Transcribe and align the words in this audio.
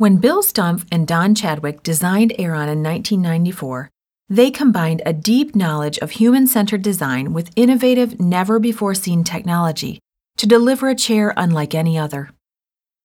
When 0.00 0.16
Bill 0.16 0.42
Stumpf 0.42 0.86
and 0.90 1.06
Don 1.06 1.34
Chadwick 1.34 1.82
designed 1.82 2.32
Aeron 2.38 2.70
in 2.70 2.82
1994, 2.82 3.90
they 4.30 4.50
combined 4.50 5.02
a 5.04 5.12
deep 5.12 5.54
knowledge 5.54 5.98
of 5.98 6.12
human 6.12 6.46
centered 6.46 6.80
design 6.80 7.34
with 7.34 7.50
innovative, 7.54 8.18
never 8.18 8.58
before 8.58 8.94
seen 8.94 9.24
technology 9.24 9.98
to 10.38 10.46
deliver 10.46 10.88
a 10.88 10.94
chair 10.94 11.34
unlike 11.36 11.74
any 11.74 11.98
other. 11.98 12.30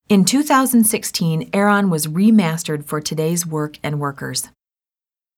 In 0.08 0.24
2016, 0.24 1.50
Aeron 1.52 1.90
was 1.90 2.08
remastered 2.08 2.86
for 2.86 3.02
today's 3.02 3.46
work 3.46 3.78
and 3.84 4.00
workers. 4.00 4.48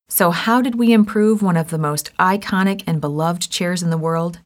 So, 0.09 0.29
how 0.29 0.61
did 0.61 0.75
we 0.75 0.93
improve 0.93 1.41
one 1.41 1.57
of 1.57 1.71
the 1.71 1.79
most 1.79 2.15
iconic 2.17 2.83
and 2.85 3.01
beloved 3.01 3.49
chairs 3.49 3.81
in 3.81 3.89
the 3.89 3.97
world? 3.97 4.41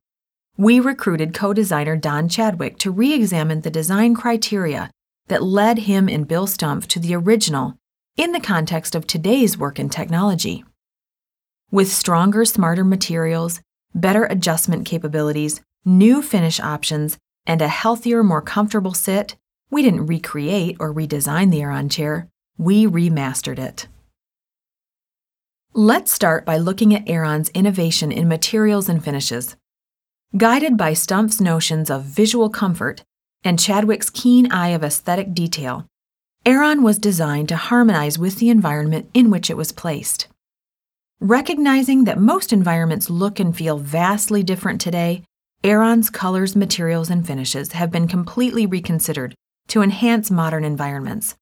We 0.56 0.80
recruited 0.80 1.34
co 1.34 1.52
designer 1.52 1.98
Don 1.98 2.30
Chadwick 2.30 2.78
to 2.78 2.90
re 2.90 3.12
examine 3.12 3.60
the 3.60 3.70
design 3.70 4.16
criteria 4.16 4.92
that 5.32 5.42
led 5.42 5.80
him 5.80 6.10
and 6.10 6.28
Bill 6.28 6.46
Stumpf 6.46 6.88
to 6.88 7.00
the 7.00 7.16
original 7.16 7.78
in 8.18 8.34
the 8.34 8.42
context 8.42 8.96
of 8.96 9.08
today's 9.08 9.58
work 9.58 9.80
in 9.80 9.88
technology. 9.88 10.66
With 11.72 11.90
stronger, 11.90 12.44
smarter 12.44 12.84
materials, 12.84 13.62
better 13.96 14.26
adjustment 14.26 14.86
capabilities, 14.86 15.62
new 15.86 16.22
finish 16.22 16.60
options, 16.60 17.18
and 17.46 17.62
a 17.62 17.70
healthier, 17.70 18.24
more 18.24 18.42
comfortable 18.42 18.94
sit, 18.94 19.38
we 19.70 19.82
didn't 19.82 20.08
recreate 20.08 20.76
or 20.82 20.94
redesign 20.94 21.50
the 21.50 21.62
Aeron 21.62 21.88
chair, 21.88 22.28
we 22.58 22.86
remastered 22.86 23.58
it. 23.58 23.88
Let's 25.74 26.12
start 26.12 26.46
by 26.46 26.58
looking 26.58 26.94
at 26.94 27.08
Aeron's 27.08 27.48
innovation 27.52 28.12
in 28.12 28.28
materials 28.28 28.90
and 28.90 29.02
finishes. 29.02 29.56
Guided 30.36 30.76
by 30.76 30.92
Stumpf's 30.92 31.40
notions 31.40 31.90
of 31.90 32.04
visual 32.04 32.50
comfort 32.50 33.06
and 33.44 33.60
Chadwick's 33.60 34.10
keen 34.10 34.52
eye 34.52 34.70
of 34.70 34.84
aesthetic 34.84 35.34
detail, 35.34 35.86
Aeron 36.46 36.82
was 36.82 36.98
designed 36.98 37.50
to 37.50 37.56
harmonize 37.56 38.18
with 38.18 38.38
the 38.38 38.50
environment 38.50 39.10
in 39.14 39.30
which 39.30 39.50
it 39.50 39.58
was 39.58 39.72
placed. 39.72 40.28
Recognizing 41.20 42.06
that 42.06 42.20
most 42.20 42.52
environments 42.52 43.10
look 43.10 43.40
and 43.40 43.56
feel 43.56 43.78
vastly 43.78 44.42
different 44.42 44.82
today, 44.82 45.24
Aeron's 45.64 46.10
colors, 46.10 46.56
materials, 46.56 47.12
and 47.12 47.26
finishes 47.26 47.74
have 47.74 47.92
been 47.92 48.08
completely 48.08 48.66
reconsidered 48.66 49.36
to 49.68 49.84
enhance 49.84 50.32
modern 50.32 50.64
environments. 50.64 51.36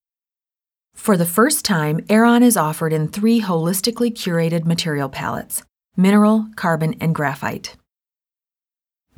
For 0.94 1.16
the 1.16 1.26
first 1.26 1.64
time, 1.64 2.06
Aeron 2.10 2.44
is 2.44 2.58
offered 2.58 2.92
in 2.92 3.08
three 3.08 3.42
holistically 3.42 4.12
curated 4.12 4.66
material 4.66 5.08
palettes 5.08 5.64
mineral, 5.96 6.48
carbon, 6.56 6.96
and 7.00 7.16
graphite. 7.16 7.76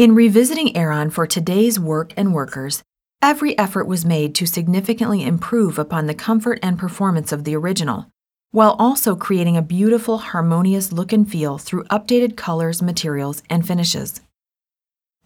In 0.02 0.16
revisiting 0.16 0.76
Aeron 0.76 1.12
for 1.12 1.28
today's 1.28 1.80
work 1.80 2.12
and 2.18 2.34
workers, 2.34 2.82
every 3.22 3.56
effort 3.56 3.86
was 3.86 4.04
made 4.04 4.34
to 4.34 4.48
significantly 4.48 5.22
improve 5.22 5.78
upon 5.78 6.08
the 6.08 6.16
comfort 6.16 6.58
and 6.64 6.80
performance 6.80 7.32
of 7.32 7.44
the 7.44 7.56
original, 7.56 8.08
while 8.50 8.76
also 8.80 9.16
creating 9.16 9.58
a 9.58 9.62
beautiful, 9.62 10.18
harmonious 10.18 10.92
look 10.92 11.14
and 11.14 11.30
feel 11.30 11.60
through 11.60 11.84
updated 11.84 12.36
colors, 12.36 12.82
materials, 12.82 13.44
and 13.48 13.68
finishes. 13.68 14.22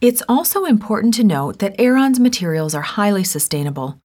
It's 0.02 0.22
also 0.28 0.66
important 0.66 1.14
to 1.14 1.24
note 1.24 1.60
that 1.60 1.80
Aeron's 1.80 2.20
materials 2.20 2.76
are 2.76 2.82
highly 2.82 3.24
sustainable, 3.24 3.98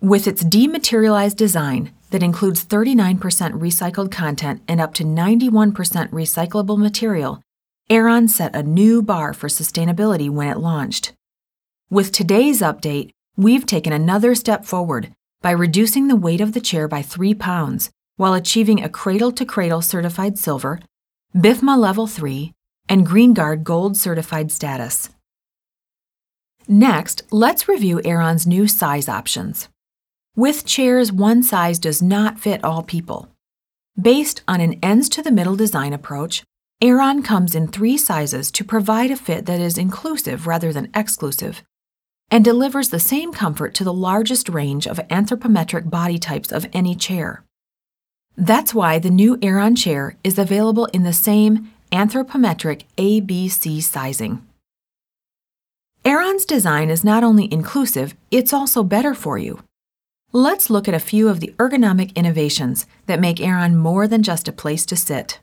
with 0.00 0.26
its 0.26 0.42
dematerialized 0.44 1.36
design 1.36 1.92
that 2.10 2.24
includes 2.24 2.64
39% 2.64 3.20
recycled 3.52 4.10
content 4.10 4.62
and 4.66 4.80
up 4.80 4.94
to 4.94 5.04
91% 5.04 5.72
recyclable 6.10 6.76
material, 6.76 7.40
Aeron 7.90 8.28
set 8.28 8.54
a 8.54 8.62
new 8.62 9.00
bar 9.00 9.32
for 9.32 9.48
sustainability 9.48 10.28
when 10.28 10.48
it 10.48 10.58
launched. 10.58 11.14
With 11.88 12.12
today's 12.12 12.60
update, 12.60 13.12
we've 13.34 13.64
taken 13.64 13.94
another 13.94 14.34
step 14.34 14.66
forward 14.66 15.10
by 15.40 15.52
reducing 15.52 16.06
the 16.08 16.16
weight 16.16 16.42
of 16.42 16.52
the 16.52 16.60
chair 16.60 16.86
by 16.86 17.00
3 17.00 17.32
pounds 17.32 17.88
while 18.16 18.34
achieving 18.34 18.84
a 18.84 18.90
cradle 18.90 19.32
to 19.32 19.46
cradle 19.46 19.80
certified 19.80 20.36
silver, 20.36 20.80
BIFMA 21.34 21.78
level 21.78 22.06
3, 22.06 22.52
and 22.90 23.06
GreenGuard 23.06 23.62
gold 23.62 23.96
certified 23.96 24.52
status. 24.52 25.08
Next, 26.66 27.22
let's 27.30 27.68
review 27.68 28.02
Aeron's 28.04 28.46
new 28.46 28.68
size 28.68 29.08
options. 29.08 29.70
With 30.36 30.66
chairs, 30.66 31.10
one 31.10 31.42
size 31.42 31.78
does 31.78 32.02
not 32.02 32.38
fit 32.38 32.62
all 32.62 32.82
people. 32.82 33.30
Based 33.98 34.42
on 34.46 34.60
an 34.60 34.78
ends 34.82 35.08
to 35.08 35.22
the 35.22 35.32
middle 35.32 35.56
design 35.56 35.94
approach, 35.94 36.44
Aeron 36.80 37.24
comes 37.24 37.56
in 37.56 37.66
three 37.66 37.96
sizes 37.96 38.52
to 38.52 38.62
provide 38.62 39.10
a 39.10 39.16
fit 39.16 39.46
that 39.46 39.60
is 39.60 39.76
inclusive 39.76 40.46
rather 40.46 40.72
than 40.72 40.90
exclusive 40.94 41.64
and 42.30 42.44
delivers 42.44 42.90
the 42.90 43.00
same 43.00 43.32
comfort 43.32 43.74
to 43.74 43.82
the 43.82 43.92
largest 43.92 44.48
range 44.48 44.86
of 44.86 44.98
anthropometric 45.08 45.90
body 45.90 46.18
types 46.18 46.52
of 46.52 46.68
any 46.72 46.94
chair. 46.94 47.42
That's 48.36 48.74
why 48.74 49.00
the 49.00 49.10
new 49.10 49.38
Aeron 49.42 49.74
chair 49.74 50.16
is 50.22 50.38
available 50.38 50.86
in 50.86 51.02
the 51.02 51.12
same 51.12 51.72
anthropometric 51.90 52.84
ABC 52.96 53.82
sizing. 53.82 54.46
Aeron's 56.04 56.44
design 56.44 56.90
is 56.90 57.02
not 57.02 57.24
only 57.24 57.52
inclusive, 57.52 58.14
it's 58.30 58.52
also 58.52 58.84
better 58.84 59.14
for 59.14 59.36
you. 59.36 59.64
Let's 60.30 60.70
look 60.70 60.86
at 60.86 60.94
a 60.94 61.00
few 61.00 61.28
of 61.28 61.40
the 61.40 61.54
ergonomic 61.58 62.14
innovations 62.14 62.86
that 63.06 63.18
make 63.18 63.40
Aeron 63.40 63.76
more 63.76 64.06
than 64.06 64.22
just 64.22 64.46
a 64.46 64.52
place 64.52 64.86
to 64.86 64.96
sit. 64.96 65.40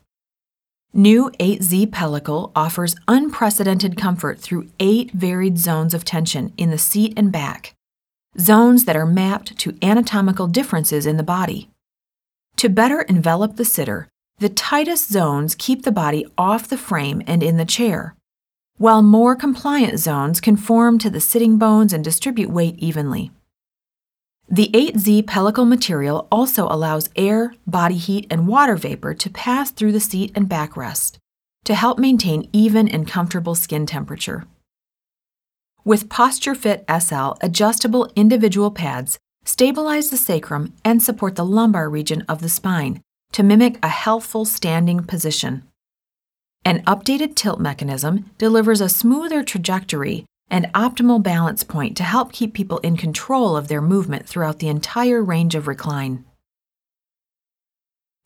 New 0.96 1.30
8Z 1.38 1.88
Pellicle 1.88 2.52
offers 2.56 2.96
unprecedented 3.06 3.98
comfort 3.98 4.38
through 4.38 4.70
eight 4.80 5.12
varied 5.12 5.58
zones 5.58 5.92
of 5.92 6.06
tension 6.06 6.54
in 6.56 6.70
the 6.70 6.78
seat 6.78 7.12
and 7.18 7.30
back, 7.30 7.74
zones 8.40 8.86
that 8.86 8.96
are 8.96 9.04
mapped 9.04 9.58
to 9.58 9.76
anatomical 9.82 10.46
differences 10.46 11.04
in 11.04 11.18
the 11.18 11.22
body. 11.22 11.68
To 12.56 12.70
better 12.70 13.02
envelop 13.02 13.56
the 13.56 13.64
sitter, 13.66 14.08
the 14.38 14.48
tightest 14.48 15.12
zones 15.12 15.54
keep 15.54 15.82
the 15.82 15.92
body 15.92 16.24
off 16.38 16.66
the 16.66 16.78
frame 16.78 17.22
and 17.26 17.42
in 17.42 17.58
the 17.58 17.66
chair, 17.66 18.14
while 18.78 19.02
more 19.02 19.36
compliant 19.36 19.98
zones 19.98 20.40
conform 20.40 20.98
to 21.00 21.10
the 21.10 21.20
sitting 21.20 21.58
bones 21.58 21.92
and 21.92 22.02
distribute 22.02 22.48
weight 22.48 22.78
evenly. 22.78 23.30
The 24.48 24.70
8Z 24.72 25.24
pellicle 25.24 25.66
material 25.66 26.28
also 26.30 26.68
allows 26.68 27.10
air, 27.16 27.54
body 27.66 27.96
heat, 27.96 28.28
and 28.30 28.46
water 28.46 28.76
vapor 28.76 29.12
to 29.14 29.30
pass 29.30 29.72
through 29.72 29.92
the 29.92 30.00
seat 30.00 30.30
and 30.36 30.48
backrest 30.48 31.18
to 31.64 31.74
help 31.74 31.98
maintain 31.98 32.48
even 32.52 32.86
and 32.86 33.08
comfortable 33.08 33.56
skin 33.56 33.86
temperature. 33.86 34.44
With 35.84 36.08
Posture 36.08 36.54
Fit 36.54 36.84
SL 36.88 37.32
adjustable 37.40 38.08
individual 38.14 38.70
pads, 38.70 39.18
stabilize 39.44 40.10
the 40.10 40.16
sacrum 40.16 40.74
and 40.84 41.02
support 41.02 41.34
the 41.34 41.44
lumbar 41.44 41.90
region 41.90 42.22
of 42.28 42.40
the 42.40 42.48
spine 42.48 43.00
to 43.32 43.42
mimic 43.42 43.78
a 43.82 43.88
healthful 43.88 44.44
standing 44.44 45.02
position. 45.02 45.64
An 46.64 46.84
updated 46.84 47.34
tilt 47.34 47.58
mechanism 47.58 48.30
delivers 48.38 48.80
a 48.80 48.88
smoother 48.88 49.42
trajectory 49.42 50.24
and 50.50 50.72
optimal 50.74 51.22
balance 51.22 51.64
point 51.64 51.96
to 51.96 52.04
help 52.04 52.32
keep 52.32 52.54
people 52.54 52.78
in 52.78 52.96
control 52.96 53.56
of 53.56 53.68
their 53.68 53.82
movement 53.82 54.26
throughout 54.26 54.58
the 54.58 54.68
entire 54.68 55.22
range 55.22 55.54
of 55.54 55.66
recline. 55.66 56.24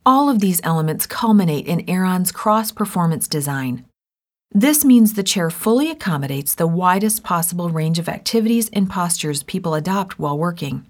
All 0.04 0.28
of 0.28 0.40
these 0.40 0.60
elements 0.64 1.06
culminate 1.06 1.66
in 1.66 1.88
Aeron's 1.88 2.32
cross 2.32 2.72
performance 2.72 3.28
design. 3.28 3.84
This 4.52 4.84
means 4.84 5.14
the 5.14 5.22
chair 5.22 5.50
fully 5.50 5.90
accommodates 5.90 6.54
the 6.54 6.66
widest 6.66 7.22
possible 7.22 7.70
range 7.70 7.98
of 7.98 8.08
activities 8.08 8.68
and 8.72 8.90
postures 8.90 9.42
people 9.42 9.74
adopt 9.74 10.18
while 10.18 10.36
working, 10.36 10.86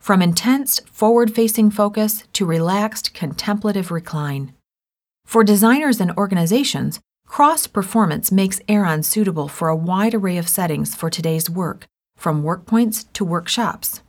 from 0.00 0.20
intense 0.20 0.80
forward 0.80 1.32
facing 1.32 1.70
focus 1.70 2.24
to 2.32 2.44
relaxed 2.44 3.14
contemplative 3.14 3.90
recline. 3.90 4.52
For 5.24 5.44
designers 5.44 6.00
and 6.00 6.10
organizations, 6.16 7.00
Cross 7.28 7.68
performance 7.68 8.32
makes 8.32 8.60
Aeron 8.68 9.02
suitable 9.02 9.48
for 9.48 9.68
a 9.68 9.76
wide 9.76 10.14
array 10.14 10.38
of 10.38 10.48
settings 10.48 10.94
for 10.94 11.10
today's 11.10 11.48
work, 11.48 11.86
from 12.16 12.42
workpoints 12.42 13.04
to 13.12 13.24
workshops. 13.24 14.00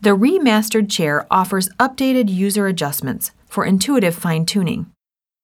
The 0.00 0.16
remastered 0.16 0.90
chair 0.90 1.26
offers 1.30 1.68
updated 1.78 2.30
user 2.30 2.66
adjustments 2.66 3.32
for 3.46 3.64
intuitive 3.64 4.14
fine 4.14 4.46
tuning. 4.46 4.90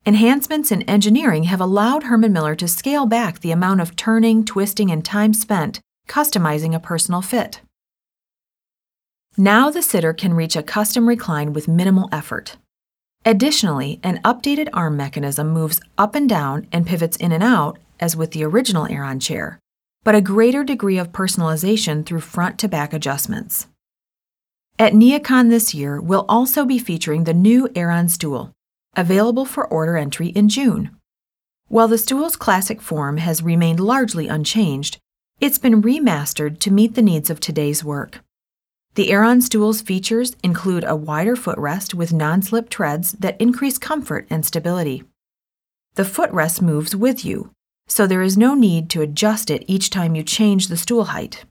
Enhancements 0.07 0.73
in 0.73 0.83
engineering 0.83 1.45
have 1.45 1.61
allowed 1.61 2.05
Herman 2.05 2.33
Miller 2.33 2.57
to 2.57 2.69
scale 2.69 3.07
back 3.07 3.41
the 3.41 3.53
amount 3.53 3.81
of 3.81 3.95
turning, 3.95 4.45
twisting, 4.45 4.91
and 4.91 5.05
time 5.05 5.35
spent 5.35 5.81
customizing 6.09 6.75
a 6.75 6.81
personal 6.81 7.23
fit. 7.23 7.61
Now 9.37 9.71
the 9.71 9.83
sitter 9.83 10.13
can 10.13 10.35
reach 10.35 10.57
a 10.57 10.63
custom 10.63 11.09
recline 11.09 11.53
with 11.53 11.69
minimal 11.69 12.09
effort. 12.13 12.57
Additionally, 13.27 14.01
an 14.03 14.21
updated 14.23 14.69
arm 14.75 14.97
mechanism 14.97 15.49
moves 15.49 15.81
up 15.97 16.15
and 16.15 16.29
down 16.29 16.67
and 16.71 16.87
pivots 16.87 17.17
in 17.17 17.33
and 17.33 17.43
out, 17.43 17.79
as 17.99 18.17
with 18.17 18.33
the 18.33 18.45
original 18.45 18.87
Aeron 18.87 19.19
chair, 19.19 19.59
but 20.03 20.15
a 20.15 20.21
greater 20.21 20.63
degree 20.63 20.99
of 20.99 21.13
personalization 21.13 22.05
through 22.05 22.21
front 22.21 22.59
to 22.59 22.69
back 22.69 22.93
adjustments. 22.93 23.69
At 24.79 24.93
NeoCon 24.93 25.49
this 25.49 25.73
year, 25.73 26.01
we'll 26.01 26.27
also 26.29 26.65
be 26.67 26.79
featuring 26.79 27.25
the 27.25 27.33
new 27.33 27.69
Aeron 27.75 28.09
stool, 28.09 28.53
available 28.97 29.45
for 29.45 29.67
order 29.69 29.97
entry 29.97 30.29
in 30.29 30.49
June. 30.49 30.91
While 31.69 31.89
the 31.89 31.97
stool's 31.97 32.37
classic 32.37 32.83
form 32.83 33.17
has 33.19 33.43
remained 33.43 33.81
largely 33.81 34.29
unchanged, 34.29 34.99
it's 35.41 35.59
been 35.59 35.81
remastered 35.81 36.59
to 36.59 36.71
meet 36.71 36.95
the 36.95 37.03
needs 37.03 37.31
of 37.31 37.41
today's 37.41 37.85
work. 37.85 38.24
The 38.95 39.11
Aeron 39.11 39.41
stool's 39.41 39.83
features 39.83 40.37
include 40.45 40.85
a 40.85 40.95
wider 40.95 41.35
footrest 41.35 41.95
with 41.95 42.13
non 42.13 42.43
slip 42.43 42.69
treads 42.69 43.13
that 43.15 43.41
increase 43.41 43.77
comfort 43.77 44.27
and 44.31 44.47
stability. 44.47 45.03
The 45.95 46.05
footrest 46.05 46.63
moves 46.63 46.95
with 46.95 47.25
you, 47.25 47.51
so 47.89 48.07
there 48.07 48.23
is 48.23 48.37
no 48.37 48.55
need 48.55 48.89
to 48.91 49.03
adjust 49.03 49.51
it 49.51 49.65
each 49.67 49.91
time 49.91 50.15
you 50.15 50.23
change 50.23 50.69
the 50.69 50.77
stool 50.77 51.07
height. 51.07 51.45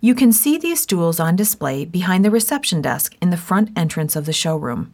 You 0.00 0.14
can 0.14 0.30
see 0.30 0.58
these 0.58 0.80
stools 0.80 1.18
on 1.18 1.36
display 1.36 1.86
behind 1.86 2.22
the 2.22 2.30
reception 2.30 2.82
desk 2.82 3.16
in 3.22 3.30
the 3.30 3.36
front 3.38 3.70
entrance 3.74 4.14
of 4.14 4.26
the 4.26 4.32
showroom. 4.32 4.92